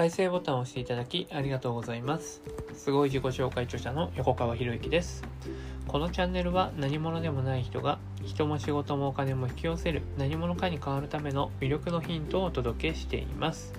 [0.00, 2.40] 再生ボタンを押していただきありがとうございます。
[2.72, 5.22] すごい自己紹介著者の横川博之です。
[5.86, 13.74] このチャンネルは何者でもない人が人も仕事もお金も引き寄せる何者かに変わるための魅力のヒントをお届けしています。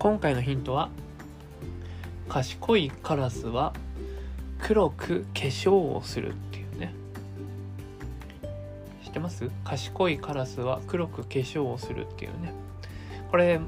[0.00, 0.88] 今回のヒントは
[2.28, 3.72] 賢いカラスは
[4.58, 6.92] 黒く化粧をするっていうね。
[9.04, 9.48] 知ってます？
[9.62, 12.52] 賢いカラスは黒く化粧をするっていうね。
[13.30, 13.60] これ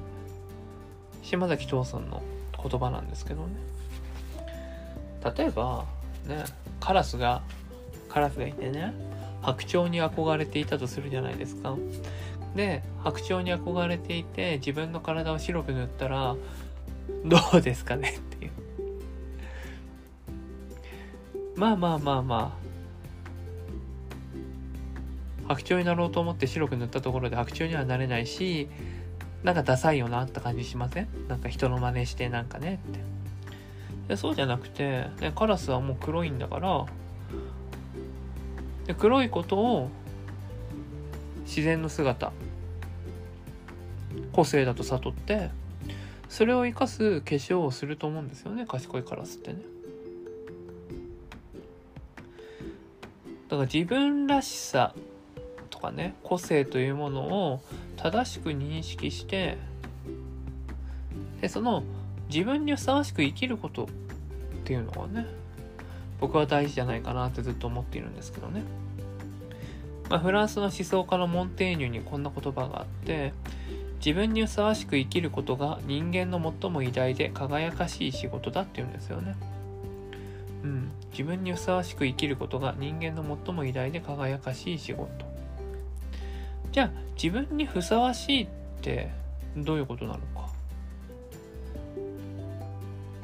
[1.23, 2.23] 島崎藤さんの
[2.63, 3.55] 言葉なんですけどね。
[5.37, 5.87] 例えば
[6.27, 6.45] ね
[6.81, 7.43] カラスが
[8.09, 8.93] カラスがいてね
[9.41, 11.77] 白鳥に憧れていたとするじゃないですか。
[12.55, 16.37] で白鳥に憧れていて自分の体を白く塗ったら
[17.25, 18.53] どうですかねっていう。
[21.57, 22.63] まあまあまあまあ。
[25.49, 28.69] 白鳥になろうと思って白く塗ったところで白鳥にはなれないし
[29.43, 31.09] なんかダサいよなって感じしません？
[31.29, 33.01] なんか人の真似してなんかねって。
[34.09, 36.87] でそうじゃなくて、ね、カラスはもう黒いんだから
[38.87, 39.91] で黒いことを
[41.45, 42.33] 自然の姿
[44.33, 45.51] 個性だと悟って
[46.29, 49.61] それを生かす化粧をすると思うんですよね賢いカラスってね。
[53.49, 54.95] だから自分らしさ
[55.71, 57.63] とかね個性というものを
[58.03, 59.57] 正しく認識して
[61.41, 61.85] でその
[62.29, 63.89] 自分にふさわしく生きることっ
[64.65, 65.27] ていうのがね
[66.21, 68.65] 僕は大事じゃないかなってずっと思っているんですけどね、
[70.11, 73.33] まあ、フランスの思想家のモンテーニュにこんな言葉があって
[74.05, 79.37] 自分にふさわしく生きることが人間の最も偉大で輝かしい仕事だっていうんですよね。
[80.65, 85.32] うん、自分にふさわしく生きることが人間の最も偉大で輝かしい仕事。
[86.73, 86.91] じゃあ
[87.23, 88.49] 自分にふさわしいっ
[88.81, 89.11] て
[89.57, 90.51] どういうことなのか。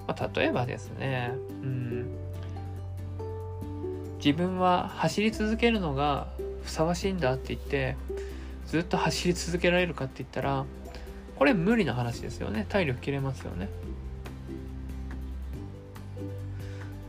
[0.07, 1.33] まあ、例えばですね、
[1.63, 2.07] うん、
[4.19, 6.29] 自分は走り続けるのが
[6.63, 7.97] ふさわしいんだって言って
[8.67, 10.65] ずっと走り続けられるかって言ったら
[11.37, 12.67] これ無理な話ですよね。
[12.69, 13.69] 体力切れますよね。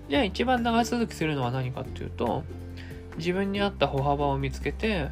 [0.08, 2.44] じゃあ一番長続きするのは何かっていうと
[3.18, 5.10] 自分に合った歩幅を見つけて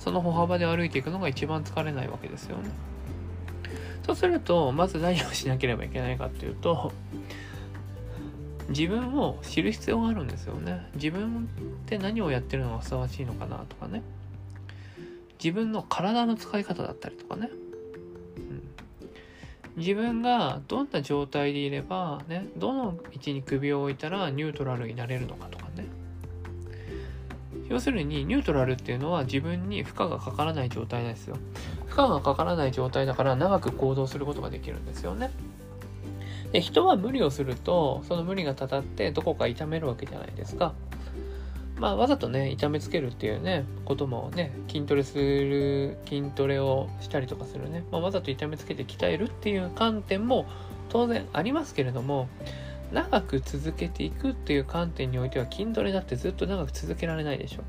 [0.00, 2.70] その歩幅で歩いていくのが一番疲れないわけですよね。
[4.04, 6.90] そうするとまず何をしなければいけないかっていうと
[8.70, 10.88] 自分を知る必要があるんですよね。
[10.94, 11.48] 自分
[11.82, 14.02] って何をやってるのがふさわしいのかなとかね。
[15.42, 17.50] 自分の体の使い方だったりとかね、
[18.36, 25.86] うん、自分がどんな状態でいればねどの位置に首を置いたらニュートラルになれるのかとかね。
[27.70, 31.36] 要するにニュートラルっていうのは自分に負荷がかからない状態なんですよ。
[31.86, 35.30] 負荷がかからない状態だから長く行動することができるんですよね。
[36.52, 40.74] で人は無理をするとその無理がたたってどこか痛めるわけじゃないですか。
[41.78, 50.44] まあ、わざとね、痛めつけるっていうね、こともね、筋トレする、筋トレをしたりとかするね、まあ、わざと痛めつけて鍛えるっていう観点も
[50.90, 52.28] 当然ありますけれども、
[52.92, 57.62] 長く続けていくっていう観点においては筋トレだってずっと長く続けられないでしょ。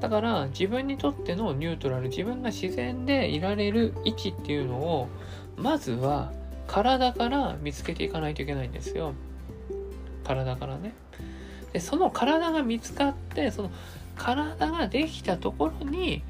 [0.00, 5.08] だから自分にとってのニュートラル、自分が自然でいられる位置っていうのを、
[5.56, 6.32] まずは
[6.66, 9.14] 体から見つけていかないといけないんですよ。
[10.24, 10.92] 体からね。
[11.72, 13.70] でその体が見つかってその
[14.16, 16.22] 体ができたところに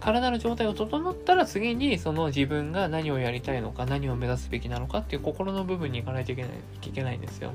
[0.00, 6.50] 体の状態を整ったら次にその自分が何をやりたいのか何を目指すべきなのかっていう心の部分に行かないといけない
[6.86, 7.52] いけないんですよ。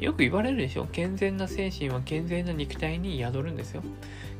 [0.00, 3.82] よく言われるでしょ健全な精神は健全な肉体に宿るんですよ。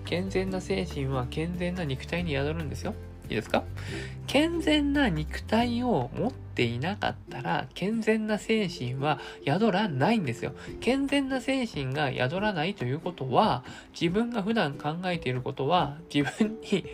[0.04, 2.94] 健全な精神は健全な肉体に宿るんですよ。
[3.28, 3.62] いいですか？
[4.26, 10.52] 健全な肉体を持っていなかったら、健全な精神は宿らないんですよ。
[10.80, 13.64] 健全な精神が宿らないということは、
[13.98, 16.84] 自分が普段考えていることは、自分に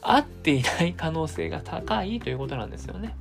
[0.00, 3.14] 合っていない可能性が高いということなんですよね。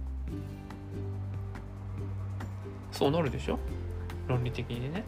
[2.92, 3.60] そうなるでしょ？
[4.27, 5.04] 論理的にね。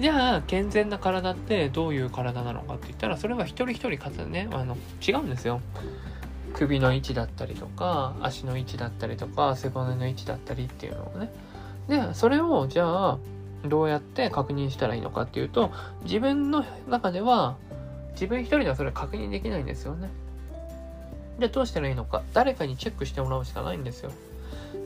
[0.00, 4.76] じゃあ、健全な体ってどういう体なのかって言ったら、それは一人一人方ね、あの、
[5.06, 5.60] 違うんですよ。
[6.54, 11.30] 首の位置だったりとか足の位置だったりとか背骨の位置だったりっていうのをね。
[11.88, 13.18] でそれをじゃあ
[13.64, 15.70] どうやって確認したらいいのかっていうと
[16.04, 17.56] 自分の中では
[18.12, 20.08] 自分一人ではそれは確認できないんですよね。
[21.38, 22.22] でどうしたらいいのか。
[22.34, 24.12] 誰かにチェックしてもらうしかないんですよ。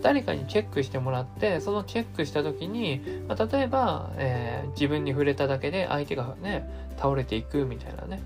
[0.02, 8.22] 誰かにチェックしてもらってそのチェックした時に、まあ、例えば、えー、自分に触れただけで相手がね倒れていくみたいなね。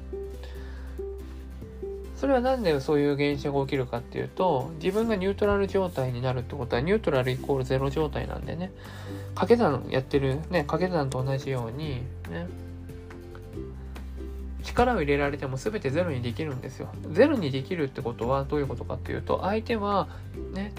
[2.21, 8.73] それは何でそういう現象が起きるかっていうと自分がニュートラル状態になるってことはニュートラルイコールゼロ状態なんでね。
[9.35, 12.47] 掛け算やってるね掛け算と同じようにね。
[14.63, 16.91] 力を入れられても全てゼロにできるんですよ。
[17.11, 20.07] ゼロにできるってことはどういうことかっていうと相手は
[20.53, 20.75] ね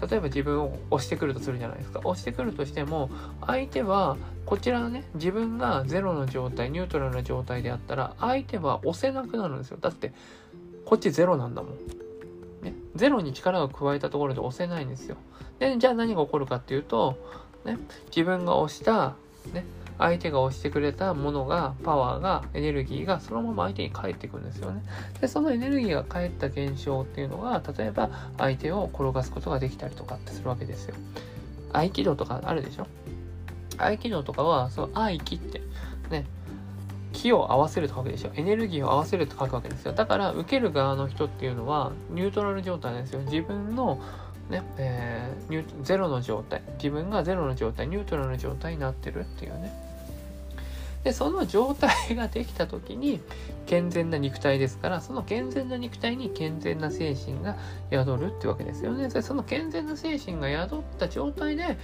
[0.00, 2.00] 例えば自分を押してくるとするじゃないですか。
[2.02, 3.10] 押してくるとしても
[3.46, 9.78] 相手はこちらのね自分がゼロの状態ニュートラルな状態であったら相手は押せなくなるんですよ。
[9.80, 10.12] だって
[10.90, 11.72] こっちゼロなんだもん、
[12.64, 15.16] ね、ゼロに力を加えたところで押せないんですよ。
[15.60, 17.16] でじゃあ何が起こるかっていうと、
[17.64, 17.78] ね、
[18.08, 19.14] 自分が押した
[19.52, 19.64] ね。
[19.98, 24.82] 相手が押してくれたものが、パワーが、エネルギーがそのまま相手に返ってくるんですよね。
[25.20, 28.08] で、そのエネルギーが返った現象っていうのが、例えば
[28.38, 30.94] 相手を転がすことができたりとかってするわけですよ。
[31.74, 32.86] 合気道とかあるでしょ？
[33.76, 35.60] 合気道とかは、その合気って、
[36.10, 36.24] ね、
[37.20, 39.92] 気を合わせると書くでしょエネルギーを合わせると書くわけですよ。
[39.92, 43.20] だから、受ける側の人っていうのは、ニュートラル状態なんですよ。
[43.20, 44.00] 自分の
[44.48, 46.62] ね、えー、ゼロの状態。
[46.78, 49.89] 自分がゼロの状態、ニュートラルの状態になってるっていうね。
[51.04, 53.20] でその状態ができた時に
[53.66, 57.56] 健全な肉体ですからその健全な肉体に健全な精神が
[57.90, 59.08] 宿るってわけですよね。
[59.10, 61.78] その健全な精神が宿った状態で、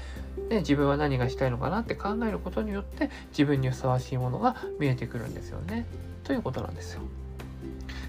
[0.51, 5.87] ね、自分は何がしたいのかなって考えることによって自分にふさわしいものが見えてくるんですよね。
[6.25, 7.03] ということなんですよ。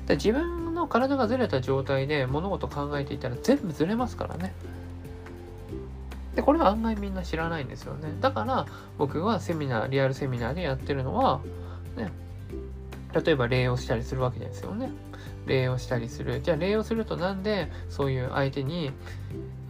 [0.09, 4.53] 自分の体がずれた状態で物事考えていたら全部ずれますからね。
[6.37, 8.15] で、これは案外みんな知らないんですよね。
[8.21, 8.67] だから
[8.99, 11.41] 僕はセミナー、リアルセミナーでやってるのは、
[11.95, 12.11] ね、
[13.25, 14.91] 例えば礼をしたりするわけですよね。
[15.47, 16.41] 礼をしたりする。
[16.41, 18.91] じゃあ礼をするとなんでそういう相手に、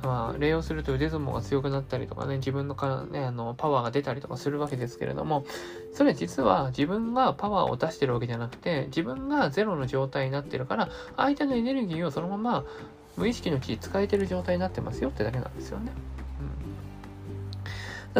[0.04, 5.46] まあ、礼をすると腕相撲が強くなったりとかね、自分のか、ね、あのパワーが出たりとかするわけですけれども、
[5.94, 12.66] それ実は自分がパワーを出してるわけじゃなくて、自分がゼロの状態になってるから、相手のエネルギーをそのまま
[13.16, 15.94] 無意識のうちに使えてる状態になってますよってだけなんですよね。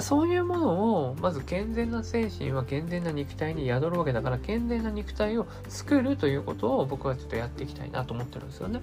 [0.02, 8.82] そういうものを、まず健全な精神は健全な肉体に宿るわけだから、健全な肉体を作るということを僕はちょっとやっていきたいなと思ってるんですよね。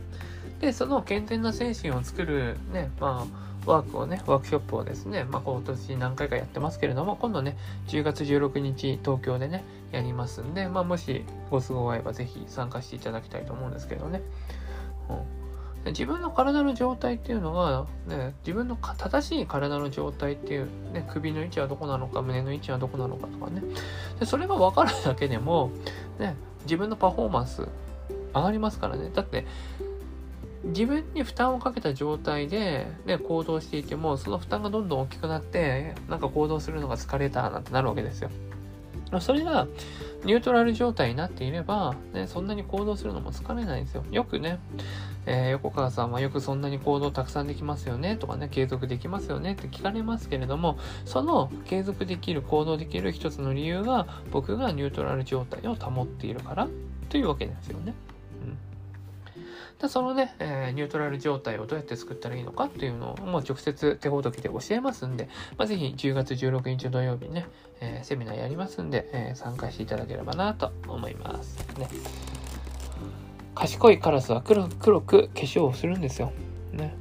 [0.61, 7.57] で、その健全な精神を作るね、まあ、ワークをね、ワークショップをですね、まあ、今年何回かやってますけれども、今度ね、
[7.89, 14.23] 10月16日、東京でね、やりますんで、まあ、もしご都合合えばぜひ参加していただきたいと思うんですけどね。
[15.09, 15.44] うん
[15.87, 23.63] 自分の体の状態っていうのは、ね、自分の正しい体の状態っていう、ね、首の位置はどこなのか、胸の位置はどこなのかとかね。
[24.19, 25.71] でそれが分かるだけでも、
[26.19, 27.69] ね、自分のパフォーマンス
[28.35, 29.11] 上がりますからね。
[29.15, 29.47] だって、
[30.65, 38.31] 自分に負担をかけた状態で、ね、行動していても、その負担がどんどん大きくなって、なんか行動するのが疲れたなんてなるわけですよ。
[39.21, 39.67] それが
[40.25, 44.05] ニュートラル状態になっていれば、ね、そんなに行動するのも疲れないんですよ。
[44.11, 44.59] よくね、
[45.27, 56.69] えー、横川さんはよくそんなに行動たくさんできますよねとかね、継続できますよねって聞かれますけれども、その継続できる、行動できる一つの理由が、僕がニュートラル状態を保っているから
[57.09, 57.95] というわけですよね。
[58.43, 58.74] うん
[59.81, 65.29] でそのね、えー、ニュートラル状態をどうやって作ったらいいのかっていうのをもう直接手ほどきで教えますんで、
[65.59, 67.47] まあ、ぜひ10月16日土曜日ね、
[67.81, 71.59] えー、セミナーやりますんで、えー、参加していただければなと思います。
[71.79, 71.89] ね。
[73.55, 76.33] 賢いカラスは黒黒く化粧をするんですよ。
[76.73, 76.95] ね。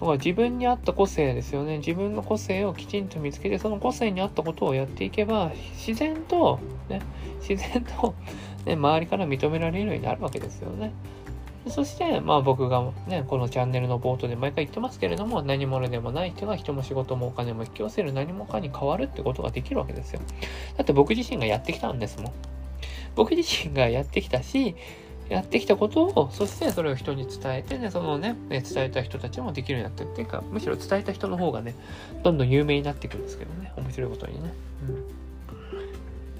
[0.00, 1.78] だから自分に合った個性ですよね。
[1.78, 5.52] 自分の個性をきちんと見つけて、その個性に合ったことをやっていけば、
[5.86, 7.00] 自然と、ね、
[7.46, 8.14] 自然と、
[8.66, 10.92] ね、周りから認められるようになるわけですよね。
[11.68, 20.20] そして、まあ僕がね、このチャンネルの冒頭で毎回言ってますけれども、何者でもない人が人も仕事もお金も引き寄せる何もかに変わるってことができるわけですよ。
[20.76, 22.32] だって僕自身がやってきたんですもん。
[23.14, 24.76] 僕自身がやってきたし、
[25.30, 31.74] やってきたことを、そしてそれを人に伝えてね、そのね、伝えた人たちもできるようになってるっていうか、むしろ伝えた人の方がね、
[32.22, 34.52] どんどん有名になっていくんですけどね、面白いことにね。
[34.88, 35.23] うん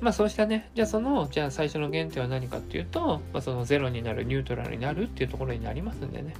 [0.00, 6.34] まあそうしたね、じゃあその、じゃあ最初の原点は何かっていうと、まあそのゼロになる、ニュートラルになるっていうところになりますんでね、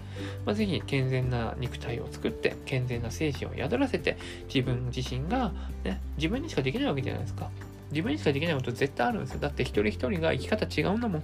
[0.45, 4.17] まあぜひ健全な肉体を作って、健全な精神を宿らせて、
[4.53, 5.53] 自分自身が、
[5.85, 7.51] ね、自分にしかできないわけじゃないですか。
[7.91, 9.41] 自分にしかできないこと絶対あるんですよ。
[9.41, 11.23] だって一人一人が生き方違うんだもん。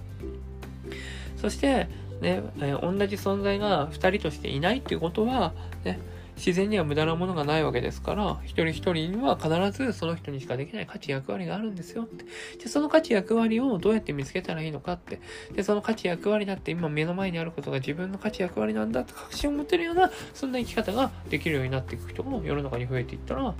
[1.37, 1.89] そして、
[2.21, 5.53] ね、え、同じ存在が2人としていないっていうことは、
[5.85, 5.99] ね、
[6.41, 12.25] 自然には無駄なものがないわけですから、一人一人には必ずその人にしかできない価値役割があるんですよって。
[12.59, 15.21] で、その価値役割をどうやって見つけたらいいのかって。
[15.55, 23.55] で、その価値役割だって今目の前にあることが自分の価値役割なんだって確信を持てるような、そんな生き方ができるようになっていく人も世の中に増えていったら、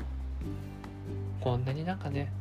[1.43, 2.33] こんなになんかね、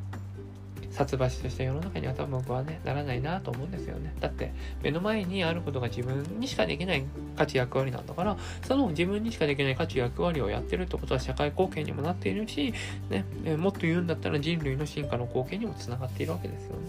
[1.00, 4.14] 殺伐とした世の中には多分僕はね、ならないなと思うんですよね。
[4.20, 4.52] だって、
[4.84, 7.06] 目の前にあることが自分にしかできない
[7.38, 12.74] 価値役割なんだから、その自分にしかできない価値役割をやってるってことは社会貢献にもなっているし、
[13.10, 16.82] ね、えもっと言うんだったら人類の進化の貢献にもつながっているわけですよね。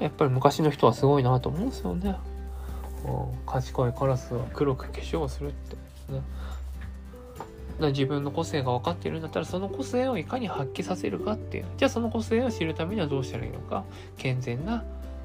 [0.00, 2.14] やっぱり昔の人はすごいなと思うんですよね。
[3.46, 5.74] 賢いカラスは黒く化粧をするって。
[6.12, 6.20] ね、
[7.80, 11.66] 自分の個性が分かっているんだったらその個性をいかに発揮させるかっていう。
[11.76, 13.84] じゃあその個性を知るためにはどうしたらいいのか。
[14.16, 14.84] 健全な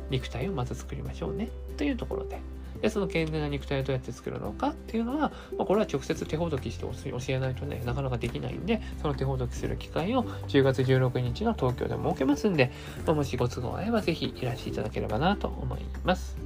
[0.10, 1.50] 肉体をまず作りましょうね。
[1.78, 2.40] というところで。
[2.82, 12.72] でその健全な肉体をどうやって作るのかっていうのは、まあ、これは直接手ほどきして教えないとねなかなかできないんでその手ほどきする機会を10月16日の東京で設けますんで、
[13.06, 16.38] まあ、もしご都合合えばぜひいらしていただければなと思います。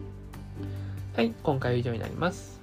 [1.15, 2.62] はい今回は以上になります。